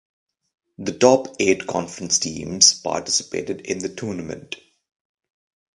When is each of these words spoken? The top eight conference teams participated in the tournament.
The 0.79 0.93
top 0.97 1.27
eight 1.39 1.67
conference 1.67 2.17
teams 2.17 2.73
participated 2.73 3.61
in 3.61 3.77
the 3.77 3.89
tournament. 3.89 4.55